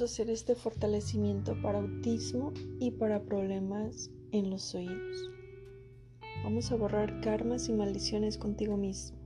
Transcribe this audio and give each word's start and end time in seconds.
a 0.00 0.04
hacer 0.04 0.30
este 0.30 0.54
fortalecimiento 0.54 1.60
para 1.62 1.78
autismo 1.78 2.52
y 2.78 2.92
para 2.92 3.22
problemas 3.22 4.10
en 4.32 4.50
los 4.50 4.74
oídos. 4.74 5.30
Vamos 6.44 6.70
a 6.70 6.76
borrar 6.76 7.20
karmas 7.20 7.68
y 7.68 7.72
maldiciones 7.72 8.38
contigo 8.38 8.76
mismo. 8.76 9.18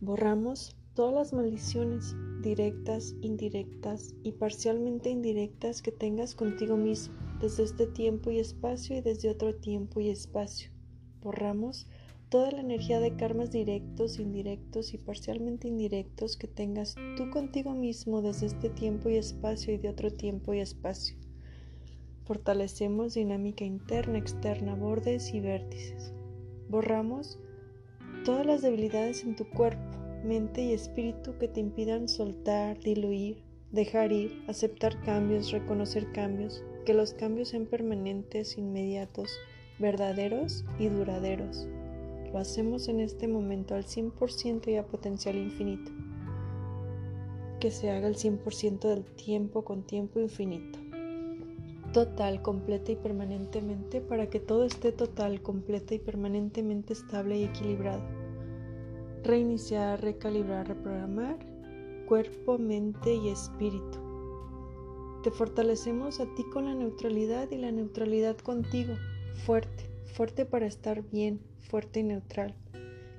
Borramos 0.00 0.76
todas 0.94 1.14
las 1.14 1.32
maldiciones 1.32 2.14
directas, 2.42 3.14
indirectas 3.22 4.14
y 4.22 4.32
parcialmente 4.32 5.10
indirectas 5.10 5.82
que 5.82 5.92
tengas 5.92 6.34
contigo 6.34 6.76
mismo 6.76 7.14
desde 7.40 7.62
este 7.62 7.86
tiempo 7.86 8.30
y 8.30 8.38
espacio 8.38 8.96
y 8.96 9.00
desde 9.00 9.30
otro 9.30 9.54
tiempo 9.54 10.00
y 10.00 10.10
espacio. 10.10 10.70
Borramos 11.22 11.86
toda 12.30 12.52
la 12.52 12.60
energía 12.60 13.00
de 13.00 13.16
karmas 13.16 13.50
directos, 13.50 14.20
indirectos 14.20 14.94
y 14.94 14.98
parcialmente 14.98 15.66
indirectos 15.66 16.36
que 16.36 16.46
tengas 16.46 16.94
tú 17.16 17.28
contigo 17.30 17.74
mismo 17.74 18.22
desde 18.22 18.46
este 18.46 18.70
tiempo 18.70 19.10
y 19.10 19.16
espacio 19.16 19.74
y 19.74 19.78
de 19.78 19.88
otro 19.88 20.12
tiempo 20.12 20.54
y 20.54 20.60
espacio. 20.60 21.16
Fortalecemos 22.24 23.14
dinámica 23.14 23.64
interna, 23.64 24.16
externa, 24.16 24.76
bordes 24.76 25.34
y 25.34 25.40
vértices. 25.40 26.12
Borramos 26.68 27.40
todas 28.24 28.46
las 28.46 28.62
debilidades 28.62 29.24
en 29.24 29.34
tu 29.34 29.48
cuerpo, 29.48 29.98
mente 30.24 30.62
y 30.62 30.72
espíritu 30.72 31.36
que 31.36 31.48
te 31.48 31.58
impidan 31.58 32.08
soltar, 32.08 32.78
diluir, 32.78 33.42
dejar 33.72 34.12
ir, 34.12 34.44
aceptar 34.46 35.02
cambios, 35.02 35.50
reconocer 35.50 36.12
cambios, 36.12 36.62
que 36.86 36.94
los 36.94 37.12
cambios 37.12 37.48
sean 37.48 37.66
permanentes, 37.66 38.56
inmediatos, 38.56 39.32
verdaderos 39.80 40.64
y 40.78 40.86
duraderos. 40.86 41.66
Lo 42.32 42.38
hacemos 42.38 42.88
en 42.88 43.00
este 43.00 43.26
momento 43.26 43.74
al 43.74 43.84
100% 43.84 44.68
y 44.68 44.76
a 44.76 44.86
potencial 44.86 45.36
infinito. 45.36 45.90
Que 47.58 47.70
se 47.70 47.90
haga 47.90 48.06
el 48.06 48.16
100% 48.16 48.88
del 48.88 49.04
tiempo 49.04 49.64
con 49.64 49.82
tiempo 49.82 50.20
infinito. 50.20 50.78
Total, 51.92 52.40
completa 52.40 52.92
y 52.92 52.96
permanentemente 52.96 54.00
para 54.00 54.30
que 54.30 54.38
todo 54.38 54.64
esté 54.64 54.92
total, 54.92 55.42
completa 55.42 55.94
y 55.94 55.98
permanentemente 55.98 56.92
estable 56.92 57.38
y 57.38 57.44
equilibrado. 57.44 58.02
Reiniciar, 59.24 60.00
recalibrar, 60.00 60.68
reprogramar 60.68 61.50
cuerpo, 62.06 62.58
mente 62.58 63.14
y 63.14 63.28
espíritu. 63.28 63.98
Te 65.22 65.30
fortalecemos 65.30 66.18
a 66.18 66.26
ti 66.34 66.42
con 66.52 66.64
la 66.64 66.74
neutralidad 66.74 67.48
y 67.52 67.56
la 67.56 67.70
neutralidad 67.70 68.36
contigo, 68.38 68.94
fuerte 69.46 69.89
fuerte 70.10 70.44
para 70.44 70.66
estar 70.66 71.02
bien, 71.10 71.40
fuerte 71.60 72.00
y 72.00 72.02
neutral. 72.02 72.54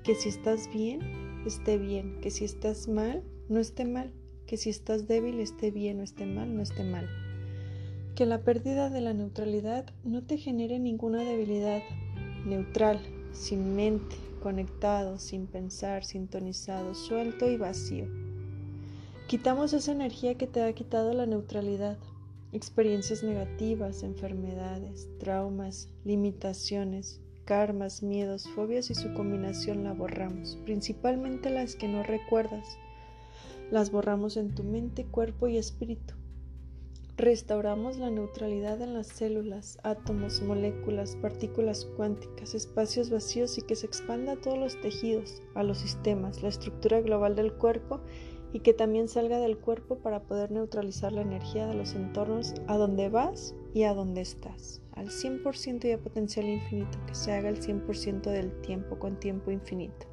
Que 0.04 0.14
si 0.14 0.28
estás 0.28 0.68
bien, 0.72 1.42
esté 1.46 1.78
bien. 1.78 2.20
Que 2.20 2.30
si 2.30 2.44
estás 2.44 2.88
mal, 2.88 3.22
no 3.48 3.60
esté 3.60 3.84
mal. 3.84 4.12
Que 4.46 4.56
si 4.56 4.70
estás 4.70 5.08
débil, 5.08 5.40
esté 5.40 5.70
bien 5.70 6.00
o 6.00 6.02
esté 6.02 6.26
mal, 6.26 6.54
no 6.54 6.62
esté 6.62 6.84
mal. 6.84 7.08
Que 8.14 8.26
la 8.26 8.42
pérdida 8.42 8.90
de 8.90 9.00
la 9.00 9.14
neutralidad 9.14 9.86
no 10.04 10.22
te 10.22 10.36
genere 10.36 10.78
ninguna 10.78 11.24
debilidad. 11.24 11.82
Neutral, 12.44 13.00
sin 13.32 13.74
mente, 13.74 14.16
conectado, 14.42 15.18
sin 15.18 15.46
pensar, 15.46 16.04
sintonizado, 16.04 16.94
suelto 16.94 17.50
y 17.50 17.56
vacío. 17.56 18.06
Quitamos 19.28 19.72
esa 19.72 19.92
energía 19.92 20.36
que 20.36 20.46
te 20.46 20.62
ha 20.62 20.72
quitado 20.72 21.14
la 21.14 21.26
neutralidad 21.26 21.96
experiencias 22.52 23.22
negativas, 23.22 24.02
enfermedades, 24.02 25.08
traumas, 25.18 25.88
limitaciones, 26.04 27.20
karmas, 27.44 28.02
miedos, 28.02 28.48
fobias 28.54 28.90
y 28.90 28.94
su 28.94 29.12
combinación 29.14 29.84
la 29.84 29.92
borramos, 29.92 30.58
principalmente 30.64 31.50
las 31.50 31.74
que 31.74 31.88
no 31.88 32.02
recuerdas. 32.02 32.78
Las 33.70 33.90
borramos 33.90 34.36
en 34.36 34.54
tu 34.54 34.62
mente, 34.62 35.06
cuerpo 35.06 35.48
y 35.48 35.56
espíritu. 35.56 36.14
Restauramos 37.16 37.98
la 37.98 38.10
neutralidad 38.10 38.80
en 38.80 38.94
las 38.94 39.06
células, 39.06 39.78
átomos, 39.82 40.42
moléculas, 40.42 41.16
partículas 41.16 41.86
cuánticas, 41.96 42.54
espacios 42.54 43.10
vacíos 43.10 43.58
y 43.58 43.62
que 43.62 43.76
se 43.76 43.86
expanda 43.86 44.32
a 44.32 44.40
todos 44.40 44.58
los 44.58 44.80
tejidos, 44.80 45.42
a 45.54 45.62
los 45.62 45.78
sistemas, 45.78 46.42
la 46.42 46.48
estructura 46.48 47.00
global 47.00 47.36
del 47.36 47.52
cuerpo 47.52 48.00
y 48.52 48.60
que 48.60 48.74
también 48.74 49.08
salga 49.08 49.38
del 49.38 49.58
cuerpo 49.58 49.96
para 49.96 50.20
poder 50.20 50.50
neutralizar 50.50 51.12
la 51.12 51.22
energía 51.22 51.66
de 51.66 51.74
los 51.74 51.94
entornos 51.94 52.54
a 52.66 52.76
donde 52.76 53.08
vas 53.08 53.54
y 53.72 53.84
a 53.84 53.94
donde 53.94 54.20
estás, 54.20 54.82
al 54.92 55.08
100% 55.08 55.86
y 55.86 55.92
a 55.92 55.98
potencial 55.98 56.46
infinito, 56.46 56.98
que 57.06 57.14
se 57.14 57.32
haga 57.32 57.48
el 57.48 57.60
100% 57.60 58.22
del 58.22 58.52
tiempo 58.60 58.98
con 58.98 59.18
tiempo 59.18 59.50
infinito. 59.50 60.06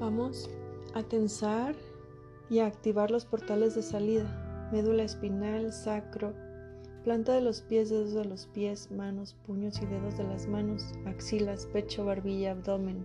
Vamos 0.00 0.50
a 0.94 1.02
tensar 1.02 1.76
y 2.50 2.58
a 2.58 2.66
activar 2.66 3.10
los 3.10 3.24
portales 3.24 3.74
de 3.74 3.82
salida, 3.82 4.70
médula 4.72 5.04
espinal, 5.04 5.72
sacro, 5.72 6.32
planta 7.04 7.34
de 7.34 7.40
los 7.40 7.62
pies, 7.62 7.90
dedos 7.90 8.12
de 8.14 8.24
los 8.24 8.46
pies, 8.46 8.90
manos, 8.90 9.36
puños 9.46 9.80
y 9.82 9.86
dedos 9.86 10.16
de 10.16 10.24
las 10.24 10.46
manos, 10.46 10.92
axilas, 11.04 11.66
pecho, 11.66 12.04
barbilla, 12.04 12.52
abdomen, 12.52 13.04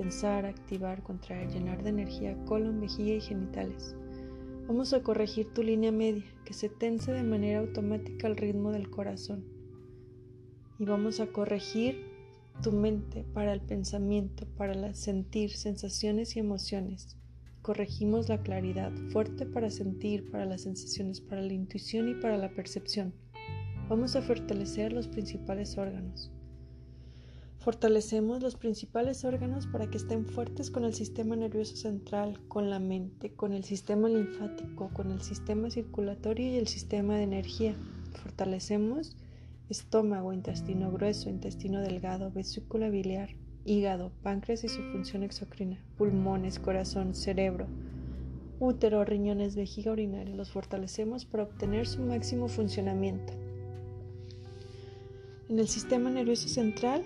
tensar, 0.00 0.46
activar, 0.46 1.02
contraer, 1.02 1.50
llenar 1.50 1.82
de 1.82 1.90
energía 1.90 2.34
colon, 2.46 2.80
vejiga 2.80 3.16
y 3.16 3.20
genitales. 3.20 3.94
Vamos 4.66 4.94
a 4.94 5.02
corregir 5.02 5.52
tu 5.52 5.62
línea 5.62 5.92
media, 5.92 6.24
que 6.46 6.54
se 6.54 6.70
tense 6.70 7.12
de 7.12 7.22
manera 7.22 7.58
automática 7.58 8.26
al 8.26 8.38
ritmo 8.38 8.72
del 8.72 8.88
corazón. 8.88 9.44
Y 10.78 10.86
vamos 10.86 11.20
a 11.20 11.26
corregir 11.26 12.02
tu 12.62 12.72
mente 12.72 13.26
para 13.34 13.52
el 13.52 13.60
pensamiento, 13.60 14.46
para 14.56 14.72
el 14.72 14.94
sentir, 14.94 15.50
sensaciones 15.50 16.34
y 16.34 16.38
emociones. 16.40 17.18
Corregimos 17.60 18.30
la 18.30 18.42
claridad, 18.42 18.92
fuerte 19.10 19.44
para 19.44 19.68
sentir, 19.68 20.30
para 20.30 20.46
las 20.46 20.62
sensaciones, 20.62 21.20
para 21.20 21.42
la 21.42 21.52
intuición 21.52 22.08
y 22.08 22.14
para 22.14 22.38
la 22.38 22.54
percepción. 22.54 23.12
Vamos 23.90 24.16
a 24.16 24.22
fortalecer 24.22 24.94
los 24.94 25.08
principales 25.08 25.76
órganos. 25.76 26.32
Fortalecemos 27.60 28.42
los 28.42 28.56
principales 28.56 29.22
órganos 29.26 29.66
para 29.66 29.86
que 29.90 29.98
estén 29.98 30.24
fuertes 30.24 30.70
con 30.70 30.82
el 30.84 30.94
sistema 30.94 31.36
nervioso 31.36 31.76
central, 31.76 32.40
con 32.48 32.70
la 32.70 32.78
mente, 32.78 33.34
con 33.34 33.52
el 33.52 33.64
sistema 33.64 34.08
linfático, 34.08 34.88
con 34.94 35.10
el 35.10 35.20
sistema 35.20 35.68
circulatorio 35.68 36.54
y 36.54 36.56
el 36.56 36.68
sistema 36.68 37.16
de 37.16 37.24
energía. 37.24 37.76
Fortalecemos 38.22 39.14
estómago, 39.68 40.32
intestino 40.32 40.90
grueso, 40.90 41.28
intestino 41.28 41.82
delgado, 41.82 42.30
vesícula 42.30 42.88
biliar, 42.88 43.36
hígado, 43.66 44.10
páncreas 44.22 44.64
y 44.64 44.70
su 44.70 44.80
función 44.90 45.22
exocrina, 45.22 45.84
pulmones, 45.98 46.58
corazón, 46.58 47.14
cerebro, 47.14 47.66
útero, 48.58 49.04
riñones, 49.04 49.54
vejiga 49.54 49.92
urinaria. 49.92 50.34
Los 50.34 50.50
fortalecemos 50.50 51.26
para 51.26 51.42
obtener 51.42 51.86
su 51.86 52.00
máximo 52.00 52.48
funcionamiento. 52.48 53.34
En 55.50 55.58
el 55.58 55.68
sistema 55.68 56.08
nervioso 56.08 56.48
central 56.48 57.04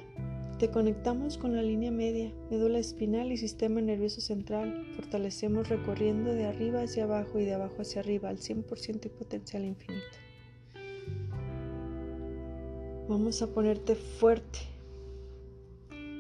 te 0.59 0.71
conectamos 0.71 1.37
con 1.37 1.57
la 1.57 1.63
línea 1.63 1.91
media, 1.91 2.33
médula 2.51 2.79
espinal 2.79 3.33
y 3.33 3.37
sistema 3.37 3.81
nervioso 3.81 4.21
central. 4.21 4.87
Fortalecemos 4.95 5.69
recorriendo 5.69 6.33
de 6.33 6.47
arriba 6.47 6.83
hacia 6.83 7.05
abajo 7.05 7.41
y 7.41 7.45
de 7.45 7.55
abajo 7.55 7.83
hacia 7.83 8.01
arriba 8.01 8.29
al 8.29 8.39
100% 8.39 9.07
y 9.07 9.09
potencial 9.09 9.65
infinito. 9.65 10.05
Vamos 13.09 13.43
a 13.43 13.49
ponerte 13.49 13.97
fuerte 13.97 14.61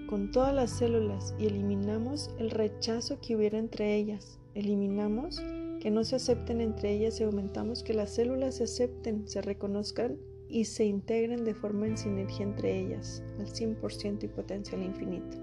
con 0.08 0.32
todas 0.32 0.54
las 0.54 0.70
células 0.70 1.34
y 1.38 1.46
eliminamos 1.46 2.30
el 2.38 2.50
rechazo 2.50 3.20
que 3.20 3.36
hubiera 3.36 3.58
entre 3.58 3.94
ellas. 3.94 4.38
Eliminamos 4.54 5.40
que 5.80 5.90
no 5.90 6.02
se 6.02 6.16
acepten 6.16 6.60
entre 6.60 6.92
ellas 6.92 7.20
y 7.20 7.24
aumentamos 7.24 7.82
que 7.82 7.94
las 7.94 8.14
células 8.14 8.56
se 8.56 8.64
acepten, 8.64 9.28
se 9.28 9.42
reconozcan 9.42 10.18
y 10.54 10.66
se 10.66 10.84
integren 10.84 11.44
de 11.44 11.52
forma 11.52 11.88
en 11.88 11.98
sinergia 11.98 12.44
entre 12.44 12.78
ellas 12.78 13.24
al 13.40 13.48
100% 13.48 14.22
y 14.22 14.28
potencial 14.28 14.84
infinito. 14.84 15.36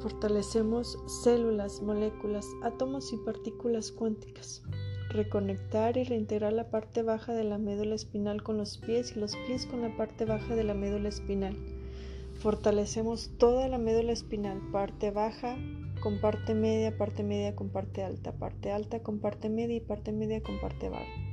Fortalecemos 0.00 0.98
células, 1.22 1.80
moléculas, 1.80 2.44
átomos 2.64 3.12
y 3.12 3.18
partículas 3.18 3.92
cuánticas. 3.92 4.64
Reconectar 5.10 5.96
y 5.96 6.02
reintegrar 6.02 6.52
la 6.52 6.70
parte 6.70 7.04
baja 7.04 7.34
de 7.34 7.44
la 7.44 7.56
médula 7.56 7.94
espinal 7.94 8.42
con 8.42 8.58
los 8.58 8.78
pies 8.78 9.16
y 9.16 9.20
los 9.20 9.36
pies 9.46 9.66
con 9.66 9.82
la 9.82 9.96
parte 9.96 10.24
baja 10.24 10.56
de 10.56 10.64
la 10.64 10.74
médula 10.74 11.08
espinal. 11.08 11.56
Fortalecemos 12.40 13.30
toda 13.38 13.68
la 13.68 13.78
médula 13.78 14.10
espinal, 14.10 14.60
parte 14.72 15.12
baja 15.12 15.56
con 16.02 16.20
parte 16.20 16.54
media, 16.54 16.98
parte 16.98 17.22
media 17.22 17.54
con 17.54 17.68
parte 17.68 18.02
alta, 18.02 18.32
parte 18.32 18.72
alta 18.72 19.04
con 19.04 19.20
parte 19.20 19.48
media 19.48 19.76
y 19.76 19.80
parte 19.80 20.10
media 20.10 20.42
con 20.42 20.60
parte 20.60 20.88
baja 20.88 21.27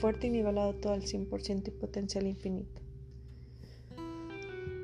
fuerte 0.00 0.26
y 0.26 0.30
nivelado 0.30 0.74
todo 0.74 0.92
al 0.92 1.02
100% 1.02 1.68
y 1.68 1.70
potencial 1.70 2.26
infinito. 2.26 2.80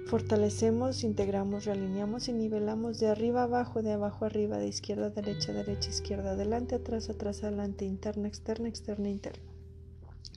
Fortalecemos, 0.09 1.05
integramos, 1.05 1.67
realineamos 1.67 2.29
y 2.29 2.32
nivelamos 2.32 2.99
de 2.99 3.09
arriba 3.09 3.43
abajo, 3.43 3.82
de 3.82 3.93
abajo 3.93 4.25
arriba, 4.25 4.56
de 4.56 4.67
izquierda 4.67 5.09
a 5.09 5.11
derecha, 5.11 5.53
derecha, 5.53 5.91
izquierda, 5.91 6.31
adelante, 6.31 6.75
atrás, 6.75 7.11
atrás, 7.11 7.44
adelante, 7.44 7.85
interna, 7.85 8.26
externa, 8.26 8.69
externa, 8.69 9.11
interna. 9.11 9.44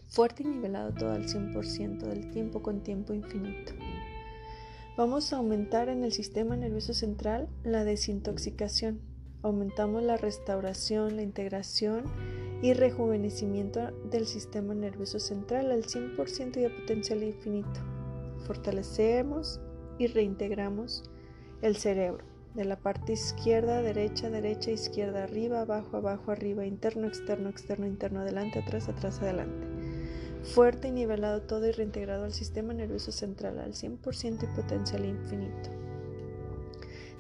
Fuerte 0.10 0.44
y 0.44 0.48
nivelado 0.48 0.94
todo 0.94 1.12
al 1.14 1.26
100% 1.26 2.00
del 2.00 2.32
tiempo 2.32 2.62
con 2.62 2.84
tiempo 2.84 3.14
infinito. 3.14 3.72
Vamos 4.98 5.32
a 5.32 5.38
aumentar 5.38 5.88
en 5.88 6.04
el 6.04 6.12
sistema 6.12 6.58
nervioso 6.58 6.94
central 6.94 7.48
la 7.64 7.86
desintoxicación, 7.86 9.00
aumentamos 9.42 10.04
la 10.04 10.18
restauración, 10.18 11.16
la 11.16 11.22
integración 11.22 12.04
y 12.62 12.74
rejuvenecimiento 12.74 13.92
del 14.10 14.28
sistema 14.28 14.74
nervioso 14.74 15.20
central 15.20 15.72
al 15.72 15.84
100% 15.84 16.58
y 16.62 16.66
a 16.66 16.76
potencial 16.76 17.24
infinito. 17.24 17.80
Fortalecemos 18.46 19.60
y 19.98 20.08
reintegramos 20.08 21.04
el 21.62 21.76
cerebro 21.76 22.24
de 22.54 22.66
la 22.66 22.76
parte 22.76 23.14
izquierda, 23.14 23.82
derecha, 23.82 24.30
derecha, 24.30 24.72
izquierda, 24.72 25.24
arriba, 25.24 25.62
abajo, 25.62 25.98
abajo, 25.98 26.32
arriba, 26.32 26.66
interno, 26.66 27.08
externo, 27.08 27.50
externo, 27.50 27.88
interno, 27.88 28.20
adelante, 28.20 28.60
atrás, 28.60 28.90
atrás, 28.90 29.22
adelante. 29.22 29.68
Fuerte 30.44 30.90
y 30.90 30.92
nivelado 30.92 31.44
todo 31.44 31.68
y 31.68 31.72
reintegrado 31.72 32.26
al 32.26 32.34
sistema 32.34 32.74
nervioso 32.74 33.12
central 33.12 33.60
al 33.60 33.74
100% 33.74 34.44
y 34.44 34.56
potencial 34.56 35.06
infinito. 35.06 35.70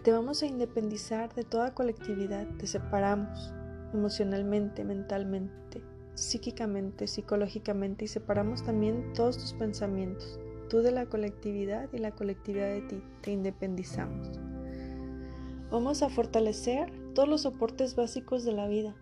Te 0.04 0.12
vamos 0.12 0.42
a 0.42 0.48
independizar 0.48 1.34
de 1.34 1.44
toda 1.44 1.76
colectividad, 1.76 2.48
te 2.58 2.68
separamos 2.68 3.54
emocionalmente, 3.94 4.84
mentalmente, 4.84 5.82
psíquicamente, 6.14 7.08
psicológicamente 7.08 8.06
y 8.06 8.08
separamos 8.08 8.64
también 8.64 9.14
todos 9.14 9.38
tus 9.38 9.54
pensamientos, 9.54 10.40
tú 10.70 10.82
de 10.82 10.92
la 10.92 11.06
colectividad 11.06 11.90
y 11.94 11.98
la 11.98 12.12
colectividad 12.12 12.68
de 12.68 12.82
ti, 12.82 13.04
te 13.22 13.32
independizamos. 13.32 14.30
Vamos 15.72 16.04
a 16.04 16.10
fortalecer 16.10 16.92
todos 17.14 17.30
los 17.30 17.42
soportes 17.42 17.96
básicos 17.96 18.44
de 18.44 18.52
la 18.52 18.68
vida, 18.68 18.96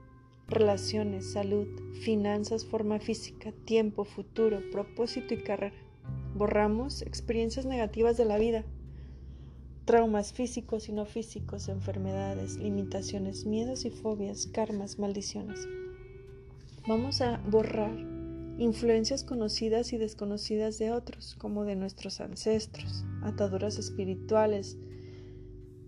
relaciones, 0.48 1.32
salud, 1.32 1.68
finanzas, 2.02 2.66
forma 2.66 3.00
física, 3.00 3.52
tiempo, 3.66 4.04
futuro, 4.04 4.62
propósito 4.72 5.34
y 5.34 5.38
carrera. 5.38 5.76
Borramos 6.36 7.02
experiencias 7.02 7.66
negativas 7.66 8.18
de 8.18 8.26
la 8.26 8.38
vida, 8.38 8.66
traumas 9.90 10.34
físicos 10.34 10.88
y 10.88 10.92
no 10.92 11.06
físicos, 11.06 11.68
enfermedades, 11.68 12.58
limitaciones, 12.58 13.48
miedos 13.48 13.86
y 13.86 13.90
fobias, 13.90 14.46
karmas, 14.46 15.00
maldiciones. 15.00 15.68
Vamos 16.88 17.22
a 17.22 17.42
borrar 17.50 17.98
influencias 18.60 19.24
conocidas 19.24 19.92
y 19.92 19.98
desconocidas 19.98 20.78
de 20.78 20.92
otros, 20.92 21.34
como 21.40 21.66
de 21.66 21.76
nuestros 21.76 22.22
ancestros, 22.22 23.04
ataduras 23.24 23.80
espirituales, 23.80 24.78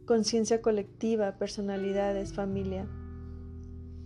conciencia 0.06 0.64
colectiva, 0.64 1.38
personalidades, 1.38 2.34
familia. 2.34 2.88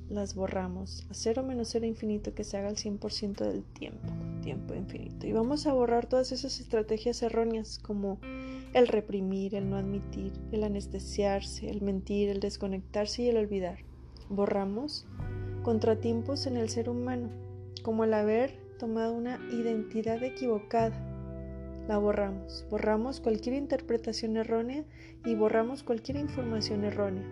Las 0.10 0.36
borramos 0.36 1.08
a 1.10 1.14
cero 1.14 1.42
menos 1.42 1.70
cero 1.70 1.86
infinito 1.86 2.34
que 2.34 2.44
se 2.44 2.58
haga 2.58 2.68
el 2.68 2.76
100% 2.76 3.46
del 3.46 3.64
tiempo, 3.64 4.14
tiempo 4.46 4.76
infinito. 4.76 5.28
Y 5.28 5.34
vamos 5.34 5.66
a 5.66 5.74
borrar 5.74 6.06
todas 6.06 6.32
esas 6.32 6.60
estrategias 6.62 7.22
erróneas 7.24 7.80
como 7.80 8.20
el 8.74 8.88
reprimir, 8.88 9.56
el 9.56 9.70
no 9.70 9.76
admitir, 9.76 10.32
el 10.52 10.64
anestesiarse, 10.64 11.70
el 11.70 11.82
mentir, 11.82 12.30
el 12.30 12.40
desconectarse 12.40 13.24
y 13.24 13.30
el 13.30 13.38
olvidar. 13.38 13.80
Borramos 14.30 15.08
contratiempos 15.64 16.46
en 16.46 16.58
el 16.58 16.70
ser 16.70 16.90
humano, 16.90 17.30
como 17.82 18.04
el 18.04 18.14
haber 18.14 18.56
tomado 18.78 19.14
una 19.14 19.40
identidad 19.52 20.24
equivocada 20.24 20.94
la 21.88 21.98
borramos. 21.98 22.66
Borramos 22.70 23.20
cualquier 23.20 23.56
interpretación 23.56 24.38
errónea 24.38 24.84
y 25.26 25.36
borramos 25.36 25.84
cualquier 25.84 26.18
información 26.18 26.84
errónea. 26.84 27.26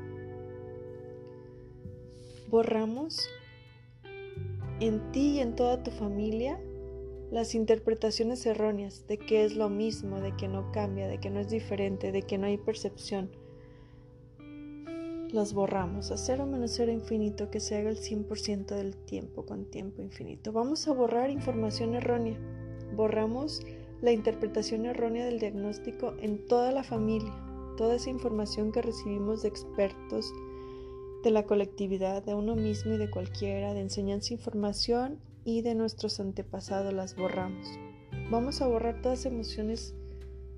Borramos 2.50 3.28
en 4.80 5.12
ti 5.12 5.36
y 5.36 5.40
en 5.40 5.56
toda 5.56 5.82
tu 5.84 5.92
familia 5.92 6.60
las 7.34 7.56
interpretaciones 7.56 8.46
erróneas 8.46 9.08
de 9.08 9.18
que 9.18 9.44
es 9.44 9.56
lo 9.56 9.68
mismo, 9.68 10.20
de 10.20 10.36
que 10.36 10.48
no 10.48 10.72
cambia, 10.72 11.08
de 11.08 11.18
que 11.18 11.32
no 11.32 11.40
es 11.40 11.50
diferente, 11.50 12.12
de 12.12 12.22
que 12.22 12.38
no 12.38 12.46
hay 12.46 12.58
percepción. 12.58 13.32
Las 15.32 15.56
borramos 15.56 16.12
a 16.12 16.18
cero 16.18 16.46
menos 16.46 16.74
cero 16.76 16.92
infinito 16.92 17.50
que 17.50 17.60
se 17.60 17.76
haga 17.76 17.90
el 17.90 17.98
100% 17.98 18.76
del 18.76 18.96
tiempo 18.96 19.48
con 19.48 19.66
tiempo 19.66 20.04
infinito. 20.04 20.52
Vamos 20.52 20.88
a 20.88 20.94
borrar 20.94 21.32
información 21.32 21.96
errónea. 21.96 22.38
Borramos 22.96 23.66
la 24.04 24.12
interpretación 24.12 24.86
errónea 24.86 25.26
del 25.26 25.40
diagnóstico 25.40 26.14
en 26.20 26.46
toda 26.46 26.72
la 26.72 26.84
familia, 26.84 27.34
toda 27.78 27.96
esa 27.96 28.12
información 28.12 28.72
que 28.72 28.84
recibimos 28.84 29.42
de 29.42 29.48
expertos, 29.48 30.32
de 31.24 31.32
la 31.32 31.48
colectividad, 31.48 32.22
de 32.22 32.36
uno 32.36 32.56
mismo 32.56 32.94
y 32.94 32.98
de 32.98 33.10
cualquiera, 33.10 33.74
de 33.74 33.82
enseñanza, 33.82 34.36
información 34.36 35.33
y 35.46 35.62
de 35.62 35.76
nuestros 35.76 36.20
antepasados 36.20 36.94
las 36.94 37.16
borramos. 37.16 37.68
Vamos 38.30 38.62
a 38.62 38.68
borrar 38.68 39.02
todas 39.02 39.26
emociones 39.26 39.96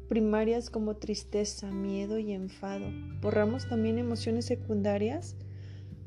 primarias 0.08 0.70
como 0.70 0.98
tristeza, 0.98 1.72
miedo 1.72 2.20
y 2.20 2.32
enfado. 2.32 2.86
Borramos 3.22 3.68
también 3.68 3.98
emociones 3.98 4.46
secundarias 4.46 5.36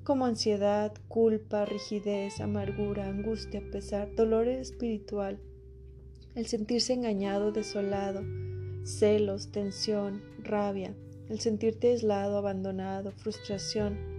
como 0.05 0.25
ansiedad, 0.25 0.95
culpa, 1.09 1.67
rigidez, 1.67 2.41
amargura, 2.41 3.07
angustia, 3.07 3.63
pesar, 3.71 4.15
dolor 4.15 4.49
espiritual, 4.49 5.39
el 6.35 6.47
sentirse 6.47 6.95
engañado, 6.95 7.53
desolado, 7.53 8.23
celos, 8.85 9.53
tensión, 9.53 10.23
rabia, 10.43 10.95
el 11.29 11.41
sentirte 11.41 11.91
aislado, 11.91 12.39
abandonado, 12.39 13.11
frustración, 13.11 14.18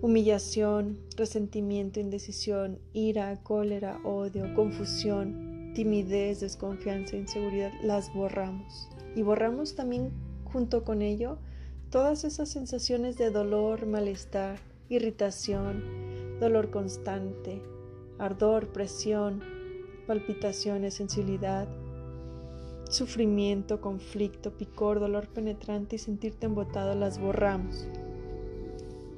humillación, 0.00 0.98
resentimiento, 1.16 1.98
indecisión, 1.98 2.78
ira, 2.92 3.42
cólera, 3.42 4.00
odio, 4.04 4.54
confusión, 4.54 5.72
timidez, 5.74 6.40
desconfianza, 6.40 7.16
inseguridad, 7.16 7.72
las 7.82 8.12
borramos. 8.14 8.88
Y 9.16 9.22
borramos 9.22 9.74
también 9.74 10.12
junto 10.44 10.84
con 10.84 11.02
ello 11.02 11.38
todas 11.90 12.24
esas 12.24 12.48
sensaciones 12.48 13.16
de 13.16 13.30
dolor, 13.30 13.86
malestar, 13.86 14.58
irritación, 14.88 16.38
dolor 16.38 16.70
constante, 16.70 17.60
ardor, 18.18 18.68
presión, 18.68 19.42
palpitaciones, 20.06 20.94
sensibilidad, 20.94 21.68
sufrimiento, 22.88 23.80
conflicto, 23.80 24.56
picor, 24.56 25.00
dolor 25.00 25.28
penetrante 25.28 25.96
y 25.96 25.98
sentirte 25.98 26.46
embotado 26.46 26.94
las 26.94 27.18
borramos. 27.18 27.86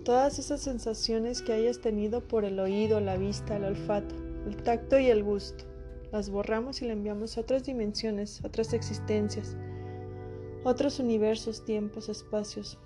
Todas 0.04 0.38
esas 0.38 0.60
sensaciones 0.60 1.42
que 1.42 1.52
hayas 1.52 1.80
tenido 1.80 2.26
por 2.26 2.44
el 2.44 2.58
oído, 2.58 3.00
la 3.00 3.16
vista, 3.16 3.56
el 3.56 3.64
olfato, 3.64 4.14
el 4.46 4.56
tacto 4.62 4.98
y 4.98 5.06
el 5.06 5.22
gusto, 5.22 5.64
las 6.10 6.30
borramos 6.30 6.80
y 6.80 6.86
le 6.86 6.92
enviamos 6.92 7.36
a 7.36 7.42
otras 7.42 7.64
dimensiones, 7.64 8.42
otras 8.44 8.72
existencias, 8.72 9.56
otros 10.64 11.00
universos, 11.00 11.64
tiempos, 11.64 12.08
espacios, 12.08 12.78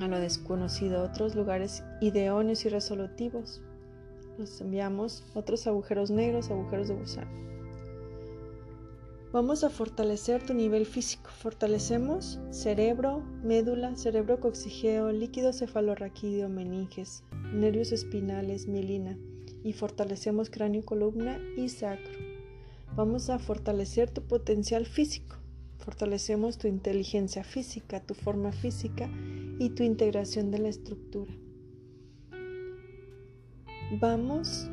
a 0.00 0.08
lo 0.08 0.18
desconocido, 0.18 1.04
otros 1.04 1.34
lugares 1.34 1.84
ideóneos 2.00 2.64
y 2.64 2.70
resolutivos, 2.70 3.60
nos 4.38 4.60
enviamos 4.60 5.24
otros 5.34 5.66
agujeros 5.66 6.10
negros, 6.10 6.50
agujeros 6.50 6.88
de 6.88 6.94
gusano. 6.94 7.51
Vamos 9.32 9.64
a 9.64 9.70
fortalecer 9.70 10.44
tu 10.44 10.52
nivel 10.52 10.84
físico. 10.84 11.30
Fortalecemos 11.30 12.38
cerebro, 12.50 13.22
médula, 13.42 13.96
cerebro 13.96 14.40
coxigeo, 14.40 15.10
líquido 15.10 15.54
cefalorraquídeo, 15.54 16.50
meninges, 16.50 17.24
nervios 17.50 17.92
espinales, 17.92 18.68
mielina 18.68 19.16
y 19.64 19.72
fortalecemos 19.72 20.50
cráneo, 20.50 20.84
columna 20.84 21.40
y 21.56 21.70
sacro. 21.70 22.12
Vamos 22.94 23.30
a 23.30 23.38
fortalecer 23.38 24.10
tu 24.10 24.20
potencial 24.20 24.84
físico. 24.84 25.36
Fortalecemos 25.78 26.58
tu 26.58 26.68
inteligencia 26.68 27.42
física, 27.42 28.00
tu 28.00 28.12
forma 28.12 28.52
física 28.52 29.08
y 29.58 29.70
tu 29.70 29.82
integración 29.82 30.50
de 30.50 30.58
la 30.58 30.68
estructura. 30.68 31.32
Vamos 33.98 34.68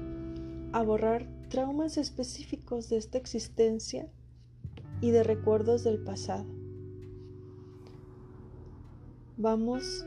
a 0.73 0.83
borrar 0.83 1.29
traumas 1.47 1.97
específicos 1.97 2.89
de 2.89 2.97
esta 2.97 3.17
existencia 3.17 4.09
y 5.01 5.11
de 5.11 5.23
recuerdos 5.23 5.83
del 5.83 5.99
pasado. 5.99 6.45
Vamos 9.37 10.05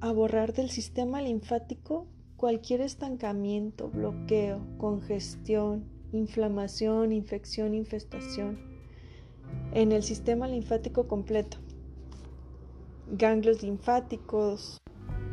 a 0.00 0.12
borrar 0.12 0.52
del 0.52 0.70
sistema 0.70 1.22
linfático 1.22 2.06
cualquier 2.36 2.82
estancamiento, 2.82 3.88
bloqueo, 3.88 4.60
congestión, 4.76 5.84
inflamación, 6.12 7.12
infección, 7.12 7.74
infestación 7.74 8.58
en 9.72 9.92
el 9.92 10.02
sistema 10.02 10.46
linfático 10.46 11.08
completo. 11.08 11.56
Ganglios 13.10 13.62
linfáticos, 13.62 14.78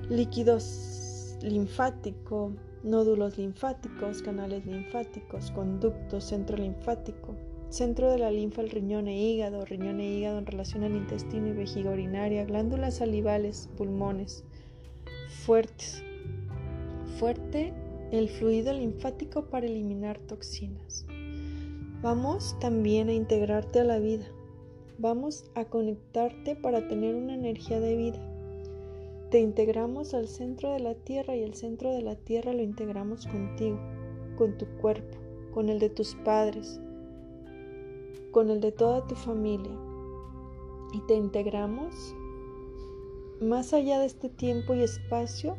líquidos 0.10 1.38
linfático, 1.42 2.54
nódulos 2.84 3.38
linfáticos, 3.38 4.22
canales 4.22 4.66
linfáticos, 4.66 5.52
conductos, 5.52 6.24
centro 6.24 6.58
linfático, 6.58 7.36
centro 7.70 8.12
de 8.12 8.18
la 8.18 8.32
linfa, 8.32 8.62
el 8.62 8.70
riñón 8.70 9.08
e 9.08 9.18
hígado, 9.18 9.66
riñón 9.66 10.00
e 10.00 10.18
hígado 10.18 10.40
en 10.40 10.46
relación 10.46 10.84
al 10.84 10.96
intestino 10.96 11.48
y 11.48 11.54
vejiga 11.54 11.92
urinaria, 11.92 12.46
glándulas 12.46 12.96
salivales, 12.98 13.70
pulmones, 13.78 14.44
fuertes. 15.46 16.04
Fuerte 17.20 17.74
el 18.12 18.30
fluido 18.30 18.74
linfático 18.74 19.46
para 19.46 19.68
eliminar 19.68 20.18
toxinas. 20.20 21.06
Vamos 22.02 22.58
también 22.60 23.10
a 23.10 23.14
integrarte 23.14 23.80
a 23.80 23.84
la 23.84 24.00
vida. 24.00 24.26
Vamos 24.98 25.46
a 25.56 25.66
conectarte 25.66 26.56
para 26.56 26.88
tener 26.88 27.16
una 27.16 27.36
energía 27.36 27.80
de 27.80 27.96
vida 27.96 28.31
Te 29.32 29.40
integramos 29.40 30.14
al 30.14 30.28
centro 30.28 30.74
de 30.74 30.82
la 30.82 30.94
tierra 30.94 31.38
y 31.38 31.44
el 31.44 31.54
centro 31.54 31.90
de 31.94 32.02
la 32.02 32.18
tierra 32.18 32.52
lo 32.52 32.64
integramos 32.64 33.28
contigo, 33.28 33.80
con 34.36 34.58
tu 34.58 34.66
cuerpo, 34.82 35.18
con 35.54 35.70
el 35.70 35.80
de 35.80 35.90
tus 35.90 36.16
padres, 36.16 36.82
con 38.32 38.50
el 38.50 38.60
de 38.60 38.74
toda 38.74 39.08
tu 39.08 39.16
familia. 39.16 39.72
Y 40.92 41.00
te 41.08 41.14
integramos 41.14 42.14
más 43.40 43.74
allá 43.74 44.02
de 44.02 44.08
este 44.08 44.28
tiempo 44.28 44.74
y 44.74 44.82
espacio 44.82 45.56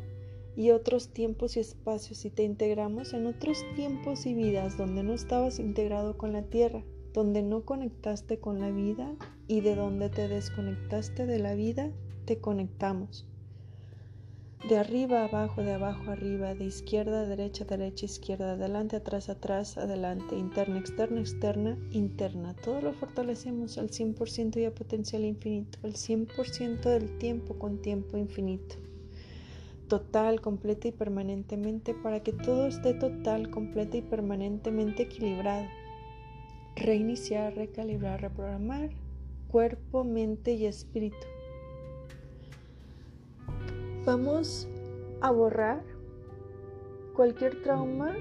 y 0.55 0.69
otros 0.69 1.07
tiempos 1.07 1.57
y 1.57 1.61
espacios 1.61 2.25
y 2.25 2.29
te 2.29 2.43
integramos 2.43 3.15
en 3.15 3.25
otros 3.25 3.65
tiempos 3.75 4.27
y 4.27 4.35
vidas 4.35 4.77
donde 4.77 5.01
no 5.01 5.13
estabas 5.13 5.57
integrado 5.57 6.15
con 6.15 6.31
la 6.31 6.43
tierra, 6.43 6.83
donde 7.11 7.41
no 7.41 7.65
conectaste 7.65 8.37
con 8.37 8.59
la 8.59 8.69
vida 8.69 9.15
y 9.47 9.61
de 9.61 9.73
donde 9.73 10.11
te 10.11 10.27
desconectaste 10.27 11.25
de 11.25 11.39
la 11.39 11.55
vida, 11.55 11.91
te 12.25 12.37
conectamos. 12.37 13.25
De 14.67 14.77
arriba 14.77 15.25
abajo, 15.25 15.61
de 15.61 15.73
abajo 15.73 16.09
arriba, 16.09 16.55
de 16.55 16.63
izquierda 16.63 17.21
a 17.21 17.25
derecha, 17.25 17.65
derecha, 17.65 18.05
izquierda, 18.05 18.53
adelante, 18.53 18.95
atrás, 18.95 19.27
atrás, 19.27 19.77
adelante, 19.77 20.37
interna, 20.37 20.79
externa, 20.79 21.19
externa, 21.19 21.77
interna. 21.91 22.55
Todo 22.55 22.79
lo 22.79 22.93
fortalecemos 22.93 23.77
al 23.77 23.89
100% 23.89 24.61
y 24.61 24.65
a 24.65 24.73
potencial 24.73 25.25
infinito, 25.25 25.79
al 25.83 25.95
100% 25.95 26.81
del 26.81 27.17
tiempo 27.17 27.59
con 27.59 27.81
tiempo 27.81 28.17
infinito. 28.17 28.75
Total, 29.89 30.39
completa 30.39 30.87
y 30.87 30.93
permanentemente 30.93 31.93
para 31.93 32.23
que 32.23 32.31
todo 32.31 32.67
esté 32.67 32.93
total, 32.93 33.49
completa 33.49 33.97
y 33.97 34.01
permanentemente 34.01 35.03
equilibrado. 35.03 35.67
Reiniciar, 36.77 37.53
recalibrar, 37.53 38.21
reprogramar 38.21 38.91
cuerpo, 39.53 40.03
mente 40.03 40.53
y 40.53 40.65
espíritu 40.65 41.27
Vamos 44.05 44.67
a 45.21 45.31
borrar 45.31 45.81
cualquier 47.15 47.63
trauma 47.63 48.13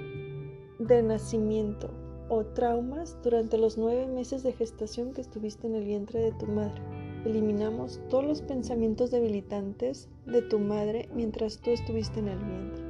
de 0.79 1.03
nacimiento 1.03 1.91
o 2.29 2.45
traumas 2.45 3.19
durante 3.25 3.59
los 3.59 3.77
nueve 3.77 4.07
meses 4.07 4.45
de 4.45 4.53
gestación 4.53 5.13
que 5.13 5.23
estuviste 5.23 5.67
en 5.67 5.75
el 5.75 5.85
vientre 5.85 6.21
de 6.21 6.31
tu 6.35 6.47
madre. 6.47 6.81
Eliminamos 7.25 8.01
todos 8.09 8.25
los 8.25 8.43
pensamientos 8.43 9.11
debilitantes 9.11 10.09
de 10.25 10.43
tu 10.43 10.61
madre 10.61 11.09
mientras 11.17 11.59
tú 11.59 11.71
estuviste 11.71 12.21
en 12.21 12.29
el 12.29 12.39
vientre. 12.39 12.85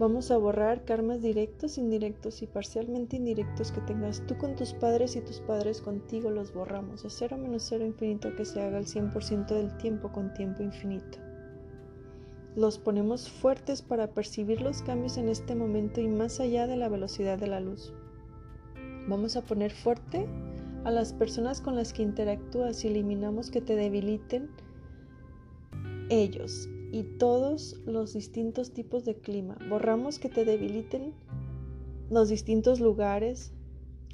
Vamos 0.00 0.32
a 0.32 0.38
borrar 0.38 0.84
karmas 0.84 1.22
directos, 1.22 1.78
indirectos 1.78 2.42
y 2.42 2.48
parcialmente 2.48 3.14
indirectos 3.14 3.70
que 3.70 3.82
tengas 3.82 4.26
tú 4.26 4.36
con 4.36 4.56
tus 4.56 4.72
padres 4.74 5.14
y 5.14 5.20
tus 5.20 5.38
padres 5.38 5.80
contigo. 5.80 6.28
Los 6.28 6.52
borramos 6.52 7.04
a 7.04 7.10
cero 7.10 7.38
menos 7.38 7.62
cero 7.68 7.86
infinito 7.86 8.34
que 8.34 8.44
se 8.44 8.60
haga 8.60 8.78
el 8.78 8.86
100% 8.86 9.46
del 9.46 9.76
tiempo 9.76 10.10
con 10.10 10.34
tiempo 10.34 10.64
infinito. 10.64 11.18
Los 12.54 12.78
ponemos 12.78 13.30
fuertes 13.30 13.80
para 13.80 14.08
percibir 14.08 14.60
los 14.60 14.82
cambios 14.82 15.16
en 15.16 15.28
este 15.28 15.54
momento 15.54 16.00
y 16.00 16.08
más 16.08 16.38
allá 16.38 16.66
de 16.66 16.76
la 16.76 16.88
velocidad 16.88 17.38
de 17.38 17.46
la 17.46 17.60
luz. 17.60 17.94
Vamos 19.08 19.36
a 19.36 19.42
poner 19.42 19.72
fuerte 19.72 20.26
a 20.84 20.90
las 20.90 21.12
personas 21.12 21.60
con 21.60 21.76
las 21.76 21.92
que 21.92 22.02
interactúas 22.02 22.84
y 22.84 22.88
eliminamos 22.88 23.50
que 23.50 23.60
te 23.60 23.74
debiliten 23.74 24.50
ellos 26.10 26.68
y 26.92 27.04
todos 27.04 27.80
los 27.86 28.12
distintos 28.12 28.72
tipos 28.72 29.04
de 29.04 29.16
clima. 29.16 29.56
Borramos 29.68 30.18
que 30.18 30.28
te 30.28 30.44
debiliten 30.44 31.14
los 32.10 32.28
distintos 32.28 32.80
lugares 32.80 33.52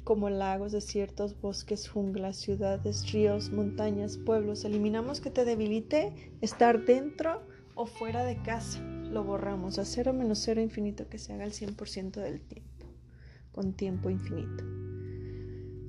como 0.05 0.29
lagos, 0.29 0.71
desiertos, 0.71 1.39
bosques, 1.39 1.89
junglas, 1.89 2.37
ciudades, 2.37 3.11
ríos, 3.11 3.51
montañas, 3.51 4.17
pueblos. 4.17 4.63
Eliminamos 4.63 5.19
que 5.19 5.29
te 5.29 5.43
debilite 5.43 6.13
estar 6.41 6.85
dentro 6.85 7.41
o 7.79 7.85
fuera 7.85 8.25
de 8.25 8.35
casa. 8.35 8.81
Lo 8.81 9.23
borramos 9.23 9.79
a 9.79 9.85
cero 9.85 10.11
menos 10.11 10.39
cero 10.39 10.59
infinito 10.59 11.07
que 11.07 11.17
se 11.17 11.31
haga 11.31 11.45
el 11.45 11.53
100% 11.53 12.11
del 12.11 12.41
tiempo, 12.41 12.85
con 13.53 13.71
tiempo 13.71 14.09
infinito. 14.09 14.65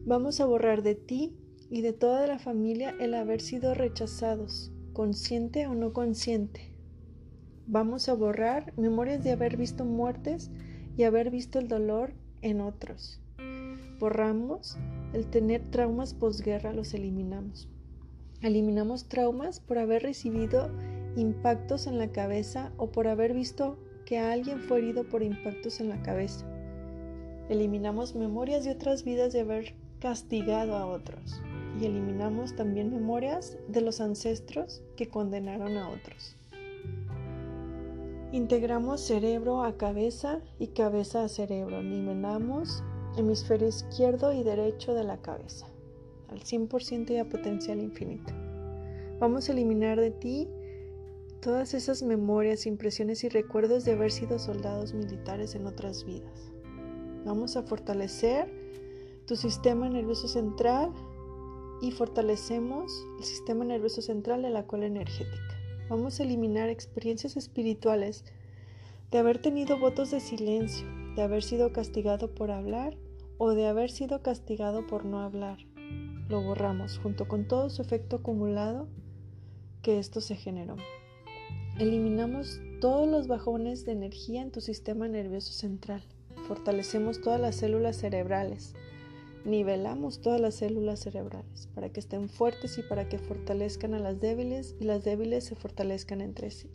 Vamos 0.06 0.40
a 0.40 0.44
borrar 0.46 0.84
de 0.84 0.94
ti 0.94 1.36
y 1.68 1.80
de 1.82 1.92
toda 1.92 2.28
la 2.28 2.38
familia 2.38 2.94
el 3.00 3.12
haber 3.14 3.40
sido 3.40 3.74
rechazados, 3.74 4.70
consciente 4.92 5.66
o 5.66 5.74
no 5.74 5.92
consciente. 5.92 6.76
Vamos 7.66 8.08
a 8.08 8.14
borrar 8.14 8.72
memorias 8.78 9.24
de 9.24 9.32
haber 9.32 9.56
visto 9.56 9.84
muertes 9.84 10.52
y 10.96 11.02
haber 11.02 11.30
visto 11.30 11.58
el 11.58 11.66
dolor 11.66 12.14
en 12.40 12.60
otros. 12.60 13.20
Borramos 13.98 14.78
el 15.12 15.26
tener 15.26 15.68
traumas 15.72 16.14
posguerra, 16.14 16.72
los 16.72 16.94
eliminamos. 16.94 17.68
Eliminamos 18.42 19.08
traumas 19.08 19.58
por 19.58 19.78
haber 19.78 20.02
recibido 20.04 20.70
impactos 21.16 21.86
en 21.86 21.98
la 21.98 22.08
cabeza 22.08 22.72
o 22.76 22.90
por 22.90 23.08
haber 23.08 23.34
visto 23.34 23.76
que 24.04 24.18
alguien 24.18 24.60
fue 24.60 24.78
herido 24.78 25.04
por 25.04 25.22
impactos 25.22 25.80
en 25.80 25.88
la 25.88 26.02
cabeza. 26.02 26.46
Eliminamos 27.48 28.14
memorias 28.14 28.64
de 28.64 28.72
otras 28.72 29.04
vidas 29.04 29.32
de 29.32 29.40
haber 29.40 29.74
castigado 30.00 30.76
a 30.76 30.86
otros 30.86 31.42
y 31.80 31.86
eliminamos 31.86 32.54
también 32.56 32.90
memorias 32.90 33.56
de 33.68 33.80
los 33.80 34.00
ancestros 34.00 34.82
que 34.96 35.08
condenaron 35.08 35.76
a 35.76 35.88
otros. 35.88 36.36
Integramos 38.32 39.00
cerebro 39.00 39.64
a 39.64 39.76
cabeza 39.76 40.40
y 40.58 40.68
cabeza 40.68 41.24
a 41.24 41.28
cerebro. 41.28 41.80
Eliminamos 41.80 42.84
hemisferio 43.16 43.68
izquierdo 43.68 44.32
y 44.32 44.44
derecho 44.44 44.94
de 44.94 45.04
la 45.04 45.16
cabeza 45.18 45.66
al 46.28 46.40
100% 46.40 47.10
y 47.10 47.16
a 47.18 47.28
potencial 47.28 47.80
infinito. 47.80 48.32
Vamos 49.18 49.48
a 49.48 49.52
eliminar 49.52 49.98
de 49.98 50.12
ti 50.12 50.48
todas 51.40 51.72
esas 51.72 52.02
memorias, 52.02 52.66
impresiones 52.66 53.24
y 53.24 53.28
recuerdos 53.28 53.84
de 53.84 53.92
haber 53.92 54.12
sido 54.12 54.38
soldados 54.38 54.92
militares 54.92 55.54
en 55.54 55.66
otras 55.66 56.04
vidas. 56.04 56.52
Vamos 57.24 57.56
a 57.56 57.62
fortalecer 57.62 58.50
tu 59.26 59.36
sistema 59.36 59.88
nervioso 59.88 60.28
central 60.28 60.92
y 61.80 61.92
fortalecemos 61.92 63.06
el 63.18 63.24
sistema 63.24 63.64
nervioso 63.64 64.02
central 64.02 64.42
de 64.42 64.50
la 64.50 64.66
cola 64.66 64.86
energética. 64.86 65.56
Vamos 65.88 66.20
a 66.20 66.24
eliminar 66.24 66.68
experiencias 66.68 67.36
espirituales 67.36 68.24
de 69.10 69.18
haber 69.18 69.40
tenido 69.40 69.78
votos 69.78 70.10
de 70.10 70.20
silencio, 70.20 70.86
de 71.16 71.22
haber 71.22 71.42
sido 71.42 71.72
castigado 71.72 72.34
por 72.34 72.50
hablar 72.50 72.96
o 73.38 73.50
de 73.50 73.66
haber 73.66 73.90
sido 73.90 74.22
castigado 74.22 74.86
por 74.86 75.04
no 75.04 75.20
hablar. 75.20 75.58
Lo 76.28 76.42
borramos 76.42 76.98
junto 76.98 77.26
con 77.26 77.48
todo 77.48 77.70
su 77.70 77.82
efecto 77.82 78.16
acumulado 78.16 78.88
que 79.82 79.98
esto 79.98 80.20
se 80.20 80.36
generó. 80.36 80.76
Eliminamos 81.80 82.60
todos 82.82 83.08
los 83.08 83.26
bajones 83.26 83.86
de 83.86 83.92
energía 83.92 84.42
en 84.42 84.50
tu 84.50 84.60
sistema 84.60 85.08
nervioso 85.08 85.54
central. 85.54 86.02
Fortalecemos 86.46 87.22
todas 87.22 87.40
las 87.40 87.56
células 87.56 87.96
cerebrales. 87.96 88.74
Nivelamos 89.46 90.20
todas 90.20 90.42
las 90.42 90.56
células 90.56 91.00
cerebrales 91.00 91.70
para 91.74 91.88
que 91.88 92.00
estén 92.00 92.28
fuertes 92.28 92.76
y 92.76 92.82
para 92.82 93.08
que 93.08 93.18
fortalezcan 93.18 93.94
a 93.94 93.98
las 93.98 94.20
débiles 94.20 94.76
y 94.78 94.84
las 94.84 95.04
débiles 95.04 95.44
se 95.44 95.56
fortalezcan 95.56 96.20
entre 96.20 96.50
sí. 96.50 96.70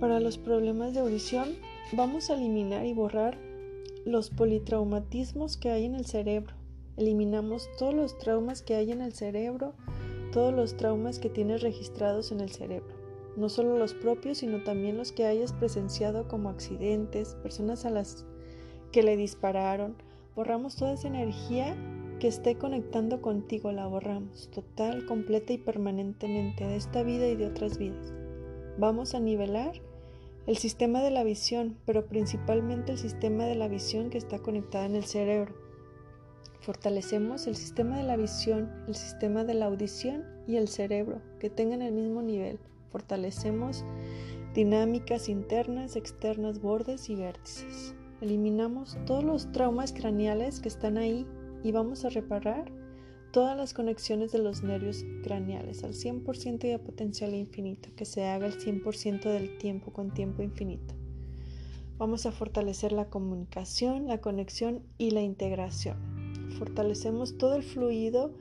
Para 0.00 0.18
los 0.18 0.38
problemas 0.38 0.94
de 0.94 1.00
audición, 1.00 1.50
vamos 1.92 2.30
a 2.30 2.34
eliminar 2.34 2.84
y 2.84 2.94
borrar 2.94 3.38
los 4.04 4.30
politraumatismos 4.30 5.56
que 5.56 5.70
hay 5.70 5.84
en 5.84 5.94
el 5.94 6.06
cerebro. 6.06 6.56
Eliminamos 6.96 7.68
todos 7.78 7.94
los 7.94 8.18
traumas 8.18 8.60
que 8.60 8.74
hay 8.74 8.90
en 8.90 9.02
el 9.02 9.12
cerebro 9.12 9.76
todos 10.32 10.52
los 10.52 10.76
traumas 10.76 11.20
que 11.20 11.30
tienes 11.30 11.62
registrados 11.62 12.32
en 12.32 12.40
el 12.40 12.50
cerebro, 12.50 12.94
no 13.36 13.48
solo 13.48 13.78
los 13.78 13.94
propios, 13.94 14.38
sino 14.38 14.64
también 14.64 14.96
los 14.96 15.12
que 15.12 15.26
hayas 15.26 15.52
presenciado 15.52 16.26
como 16.26 16.48
accidentes, 16.48 17.36
personas 17.36 17.84
a 17.84 17.90
las 17.90 18.26
que 18.90 19.04
le 19.04 19.16
dispararon. 19.16 19.94
Borramos 20.34 20.74
toda 20.74 20.94
esa 20.94 21.08
energía 21.08 21.76
que 22.18 22.28
esté 22.28 22.56
conectando 22.56 23.20
contigo, 23.20 23.72
la 23.72 23.86
borramos 23.86 24.50
total, 24.50 25.06
completa 25.06 25.52
y 25.52 25.58
permanentemente 25.58 26.66
de 26.66 26.76
esta 26.76 27.02
vida 27.02 27.28
y 27.28 27.36
de 27.36 27.46
otras 27.46 27.78
vidas. 27.78 28.12
Vamos 28.78 29.14
a 29.14 29.20
nivelar 29.20 29.72
el 30.46 30.56
sistema 30.56 31.02
de 31.02 31.10
la 31.10 31.24
visión, 31.24 31.76
pero 31.86 32.06
principalmente 32.06 32.92
el 32.92 32.98
sistema 32.98 33.44
de 33.44 33.54
la 33.54 33.68
visión 33.68 34.10
que 34.10 34.18
está 34.18 34.40
conectada 34.40 34.86
en 34.86 34.96
el 34.96 35.04
cerebro. 35.04 35.54
Fortalecemos 36.62 37.48
el 37.48 37.56
sistema 37.56 37.96
de 37.96 38.04
la 38.04 38.16
visión, 38.16 38.70
el 38.86 38.94
sistema 38.94 39.42
de 39.42 39.54
la 39.54 39.66
audición 39.66 40.24
y 40.46 40.54
el 40.54 40.68
cerebro, 40.68 41.20
que 41.40 41.50
tengan 41.50 41.82
el 41.82 41.92
mismo 41.92 42.22
nivel. 42.22 42.60
Fortalecemos 42.92 43.84
dinámicas 44.54 45.28
internas, 45.28 45.96
externas, 45.96 46.60
bordes 46.60 47.10
y 47.10 47.16
vértices. 47.16 47.96
Eliminamos 48.20 48.96
todos 49.06 49.24
los 49.24 49.50
traumas 49.50 49.92
craneales 49.92 50.60
que 50.60 50.68
están 50.68 50.98
ahí 50.98 51.26
y 51.64 51.72
vamos 51.72 52.04
a 52.04 52.10
reparar 52.10 52.70
todas 53.32 53.56
las 53.56 53.74
conexiones 53.74 54.30
de 54.30 54.38
los 54.38 54.62
nervios 54.62 55.04
craneales 55.24 55.82
al 55.82 55.94
100% 55.94 56.64
y 56.64 56.70
a 56.70 56.84
potencial 56.84 57.34
infinito, 57.34 57.88
que 57.96 58.04
se 58.04 58.26
haga 58.26 58.46
el 58.46 58.56
100% 58.56 59.22
del 59.24 59.58
tiempo 59.58 59.92
con 59.92 60.14
tiempo 60.14 60.44
infinito. 60.44 60.94
Vamos 61.98 62.24
a 62.24 62.30
fortalecer 62.30 62.92
la 62.92 63.10
comunicación, 63.10 64.06
la 64.06 64.20
conexión 64.20 64.84
y 64.96 65.10
la 65.10 65.22
integración 65.22 66.11
fortalecemos 66.52 67.36
todo 67.38 67.56
el 67.56 67.62
fluido 67.62 68.32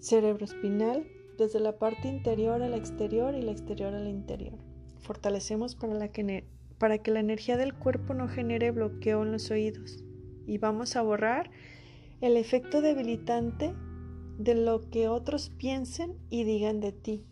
cerebroespinal 0.00 1.06
desde 1.36 1.60
la 1.60 1.78
parte 1.78 2.08
interior 2.08 2.62
al 2.62 2.74
exterior 2.74 3.34
y 3.34 3.42
la 3.42 3.52
exterior 3.52 3.94
al 3.94 4.08
interior. 4.08 4.58
Fortalecemos 5.00 5.76
la 5.82 6.10
para 6.78 6.98
que 6.98 7.10
la 7.10 7.20
energía 7.20 7.56
del 7.56 7.74
cuerpo 7.74 8.14
no 8.14 8.28
genere 8.28 8.70
bloqueo 8.70 9.22
en 9.22 9.32
los 9.32 9.50
oídos. 9.50 10.04
Y 10.46 10.58
vamos 10.58 10.96
a 10.96 11.02
borrar 11.02 11.50
el 12.20 12.36
efecto 12.36 12.80
debilitante 12.80 13.74
de 14.38 14.54
lo 14.54 14.88
que 14.90 15.08
otros 15.08 15.50
piensen 15.50 16.14
y 16.30 16.44
digan 16.44 16.80
de 16.80 16.92
ti. 16.92 17.24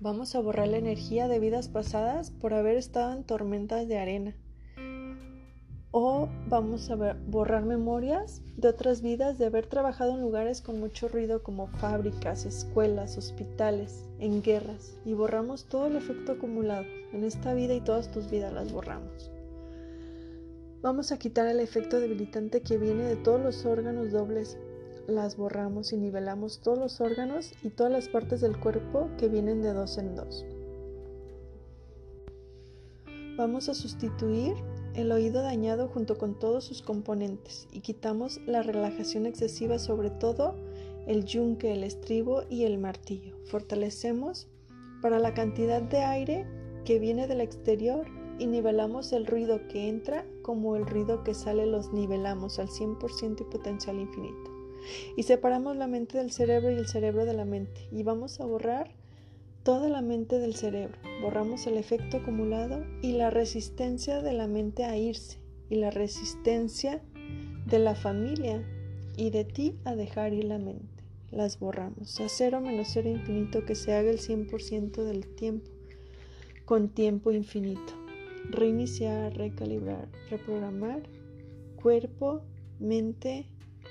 Vamos 0.00 0.34
a 0.34 0.40
borrar 0.40 0.68
la 0.68 0.78
energía 0.78 1.26
de 1.26 1.40
vidas 1.40 1.68
pasadas 1.68 2.30
por 2.30 2.54
haber 2.54 2.76
estado 2.76 3.12
en 3.12 3.24
tormentas 3.24 3.88
de 3.88 3.98
arena 3.98 4.36
o 5.90 6.28
vamos 6.48 6.90
a 6.90 7.16
borrar 7.26 7.64
memorias 7.64 8.42
de 8.56 8.68
otras 8.68 9.00
vidas 9.00 9.38
de 9.38 9.46
haber 9.46 9.66
trabajado 9.66 10.14
en 10.14 10.20
lugares 10.20 10.60
con 10.60 10.78
mucho 10.78 11.08
ruido 11.08 11.42
como 11.42 11.68
fábricas, 11.68 12.44
escuelas, 12.44 13.16
hospitales, 13.16 14.04
en 14.18 14.42
guerras 14.42 14.98
y 15.04 15.14
borramos 15.14 15.64
todo 15.64 15.86
el 15.86 15.96
efecto 15.96 16.32
acumulado 16.32 16.84
en 17.12 17.24
esta 17.24 17.54
vida 17.54 17.74
y 17.74 17.80
todas 17.80 18.10
tus 18.10 18.30
vidas 18.30 18.52
las 18.52 18.72
borramos. 18.72 19.30
Vamos 20.82 21.10
a 21.10 21.18
quitar 21.18 21.48
el 21.48 21.60
efecto 21.60 21.98
debilitante 21.98 22.60
que 22.60 22.78
viene 22.78 23.04
de 23.04 23.16
todos 23.16 23.40
los 23.40 23.64
órganos 23.64 24.12
dobles, 24.12 24.58
las 25.06 25.36
borramos 25.36 25.92
y 25.92 25.96
nivelamos 25.96 26.60
todos 26.60 26.78
los 26.78 27.00
órganos 27.00 27.52
y 27.62 27.70
todas 27.70 27.90
las 27.90 28.08
partes 28.08 28.42
del 28.42 28.60
cuerpo 28.60 29.08
que 29.16 29.28
vienen 29.28 29.62
de 29.62 29.72
dos 29.72 29.96
en 29.96 30.14
dos. 30.14 30.44
Vamos 33.36 33.68
a 33.68 33.74
sustituir 33.74 34.54
el 35.00 35.12
oído 35.12 35.42
dañado 35.42 35.86
junto 35.86 36.18
con 36.18 36.36
todos 36.36 36.64
sus 36.64 36.82
componentes 36.82 37.68
y 37.72 37.80
quitamos 37.80 38.40
la 38.46 38.62
relajación 38.62 39.26
excesiva 39.26 39.78
sobre 39.78 40.10
todo 40.10 40.56
el 41.06 41.24
yunque, 41.24 41.72
el 41.72 41.84
estribo 41.84 42.42
y 42.50 42.64
el 42.64 42.78
martillo. 42.78 43.36
Fortalecemos 43.44 44.48
para 45.00 45.20
la 45.20 45.34
cantidad 45.34 45.80
de 45.80 45.98
aire 45.98 46.46
que 46.84 46.98
viene 46.98 47.28
del 47.28 47.40
exterior 47.40 48.06
y 48.40 48.46
nivelamos 48.46 49.12
el 49.12 49.26
ruido 49.26 49.68
que 49.68 49.88
entra 49.88 50.26
como 50.42 50.74
el 50.74 50.84
ruido 50.84 51.22
que 51.22 51.32
sale 51.32 51.66
los 51.66 51.92
nivelamos 51.92 52.58
al 52.58 52.68
100% 52.68 53.40
y 53.40 53.44
potencial 53.44 54.00
infinito. 54.00 54.50
Y 55.16 55.22
separamos 55.22 55.76
la 55.76 55.86
mente 55.86 56.18
del 56.18 56.32
cerebro 56.32 56.72
y 56.72 56.74
el 56.74 56.88
cerebro 56.88 57.24
de 57.24 57.34
la 57.34 57.44
mente 57.44 57.88
y 57.92 58.02
vamos 58.02 58.40
a 58.40 58.46
borrar 58.46 58.97
toda 59.68 59.90
la 59.90 60.00
mente 60.00 60.38
del 60.38 60.54
cerebro, 60.54 60.96
borramos 61.20 61.66
el 61.66 61.76
efecto 61.76 62.16
acumulado 62.16 62.86
y 63.02 63.12
la 63.12 63.28
resistencia 63.28 64.22
de 64.22 64.32
la 64.32 64.46
mente 64.46 64.84
a 64.84 64.96
irse 64.96 65.40
y 65.68 65.74
la 65.74 65.90
resistencia 65.90 67.02
de 67.66 67.78
la 67.78 67.94
familia 67.94 68.66
y 69.18 69.28
de 69.28 69.44
ti 69.44 69.74
a 69.84 69.94
dejar 69.94 70.32
ir 70.32 70.44
la 70.44 70.56
mente. 70.56 71.04
Las 71.30 71.58
borramos 71.58 72.18
a 72.18 72.30
cero 72.30 72.62
menos 72.62 72.88
cero 72.94 73.10
infinito 73.10 73.66
que 73.66 73.74
se 73.74 73.92
haga 73.92 74.08
el 74.08 74.20
100% 74.20 75.04
del 75.04 75.26
tiempo 75.34 75.70
con 76.64 76.88
tiempo 76.88 77.30
infinito. 77.30 77.92
Reiniciar, 78.48 79.36
recalibrar, 79.36 80.08
reprogramar 80.30 81.02
cuerpo, 81.76 82.40
mente 82.80 83.44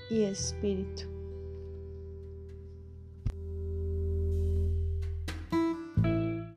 y 0.09 0.23
espíritu. 0.23 1.16